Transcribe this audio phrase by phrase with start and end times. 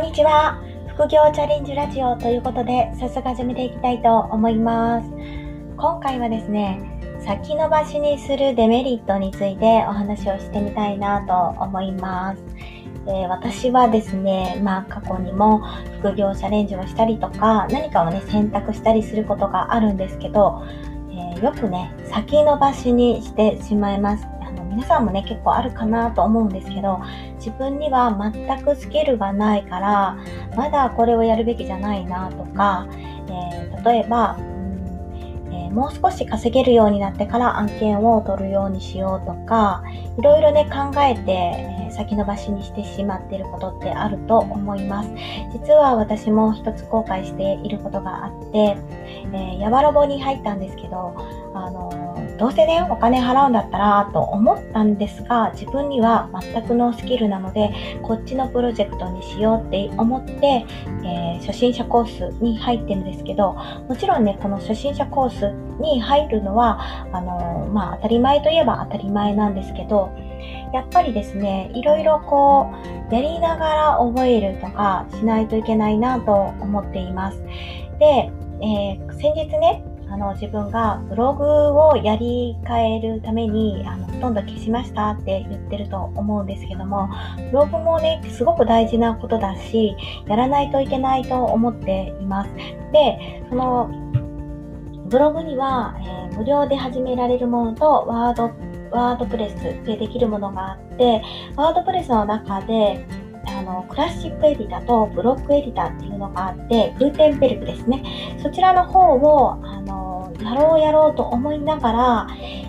[0.00, 0.58] んにちは。
[0.88, 5.10] 副業チャレンジラジオということで、早速始めていきたいと思います。
[5.76, 6.80] 今回はですね、
[7.20, 12.42] 先延ばしにするデメリットについてお話をしてみたいなと思います。
[13.08, 15.58] え私はですね、まあ過去にも
[16.00, 20.62] 副業チャレンジをしたりとか、何かをね、選択したりすることがあるんですけど、
[21.10, 24.26] えー、よくね、先延ばしにしてしまいます。
[24.70, 27.00] 皆さんもね、結構あるかなと思うんですけど、
[27.36, 30.16] 自分には全くスキルがないから、
[30.56, 32.86] まだこれをやるべきじゃないなとか、
[33.28, 34.38] えー、例えば、
[35.70, 39.82] もう少し稼げるようになってから案件を取るようにしようとか、
[40.18, 41.30] いろいろね考えて、
[41.88, 45.10] え、先延ばしにしてしまっていることってあると思います。
[45.52, 48.76] 実は私も一つ後悔していることがあって、
[49.32, 51.14] えー、ヤバロボに入ったんですけど、
[51.54, 52.09] あの
[52.40, 57.70] どうせね、お金払うんだったらと思ったんですが、自分には全くのスキルなので、
[58.02, 60.64] こっちのプロジェクトにしようって思って、
[61.04, 63.52] えー、初心者コースに入ってるんですけど、
[63.86, 66.80] もちろんね、この初心者コースに入るのは、
[67.12, 70.10] あのー、まあ、当たり前といえば当たり前なんですけど、
[70.72, 72.72] やっぱりですね、いろいろこ
[73.10, 77.42] う、やりながら覚えるとかしないといけないなと思っています。
[77.98, 87.08] で、えー、先日ね、あの自分がブログをやり替えるためにあのほとんど消しましたって言ってると思うんですけども
[87.50, 92.50] ブログもねすごく大事なことだしやらないといけないと思っています。
[92.92, 93.90] でその
[95.06, 98.44] ブログには、えー、無料で始められるものとワード
[98.90, 101.22] ワードプレスでできるものがあって
[101.56, 103.06] ワードプレスの中で
[103.46, 108.02] あのクラシックエディタとブロックエディターっていうのがあってグーテンベルクですね。
[108.42, 109.99] そちらの方をあの
[110.42, 112.64] やろうやろうと思いながら、え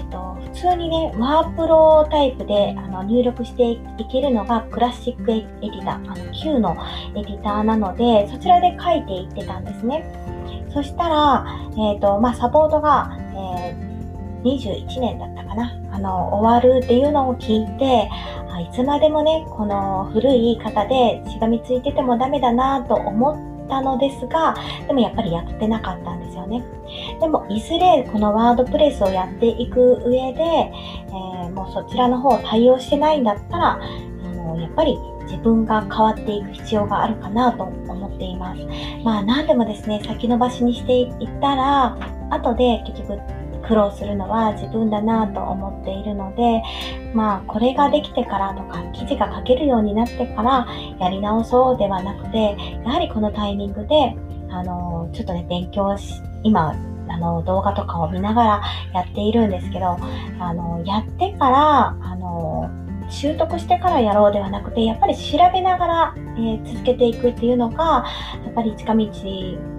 [0.00, 6.76] ーと、普通にね、ワープロタイプであの入力していけるのがクラシックエディター、あの Q の
[7.16, 10.04] エディターなので、そちらで書いていってたんですね。
[10.72, 18.08] そしたら、えっ、ー、と、まあ、サポートが、えー、21年だったかな、あの、終わるっていうのを聞いて、
[18.60, 24.54] いつまでもね、この古い方でしがみついててもダメだなと思って、たのですが、
[24.86, 26.64] でもやっぱりやってなかったんですよね。
[27.20, 38.60] でも、いずれこのワードプレスをやっていく上で、えー、もうそちらの方を対応してないんだったら、あのやっぱり自分が変わっていく必要があるかなと思っています。
[39.04, 41.96] まあ何でもですね、先延ばしにしていったら、
[42.30, 43.20] 後で結局
[43.66, 46.62] 苦労するのは自分だなと思っているので、
[47.14, 50.66] まあ、これができてからとか、記事が書けるようになってから
[51.00, 54.16] やり直そうではなくて、やはりこのタイミングで、
[54.50, 56.74] あの、ちょっとね、勉強し、今、
[57.08, 58.62] あの、動画とかを見ながら
[58.94, 59.96] やっているんですけど、
[60.38, 62.70] あの、やってから、あの、
[63.08, 68.04] 習得してからやろうではなくて、やっぱり調べながら、えー、続けていくっていうのが、
[68.44, 69.06] やっぱり近道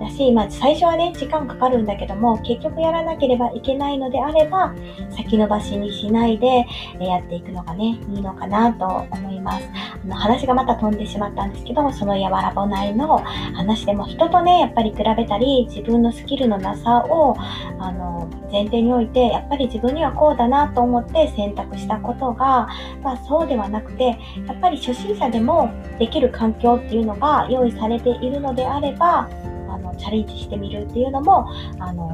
[0.00, 4.74] だし、まあ、最初はね、時間かかるんだけども、結局やらなければいけないのであれば、
[5.10, 6.66] 先延ばしにしないで、
[6.98, 9.68] やっていくのがね、いいのかなと思います。
[10.04, 13.18] あの、話がまた飛んでしまったんですけど、そのやわらぼないの
[13.54, 17.36] 話でも人とね、やっぱり比べたり、自分のスキルのなさを、
[17.78, 22.68] あの、前提において、やっぱり自分にはこうだなと思って選択したことが、
[23.02, 29.28] まあそうではなくて、やっぱり初心者でもできる環境っていうのが用意されているのであれば、
[29.70, 31.46] あのチャレンジしてみるっていうのも、
[31.78, 32.10] あの、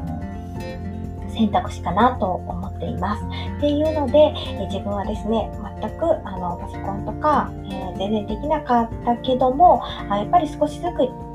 [1.36, 3.24] 選択肢かなと思っています。
[3.58, 4.19] っていうので、
[4.58, 10.86] え自分はですね、全くあのパソコンとか、えー、全然できなかったけども、やっぱり少しず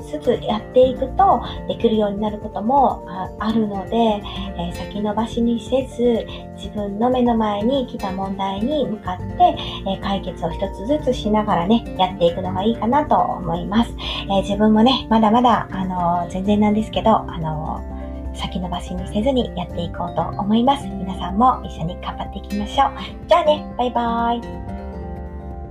[0.02, 3.06] つずつやっていくとできるようになることも
[3.38, 6.26] あるので、えー、先延ばしにせず、
[6.56, 13.94] 自分の目の前に来た問題に向かって、えー、解決を一つずつしながらね、やっていくのがいいかなと思います。
[14.30, 17.91] え自分もね、まだまだ、あの全然なんですけど、あの
[18.34, 20.86] 先延ばしにせずにやっていこうと思います。
[20.86, 23.28] 皆さんも一緒に頑張っていきましょう。
[23.28, 24.40] じゃあね、バイバ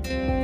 [0.04, 0.41] ーイ。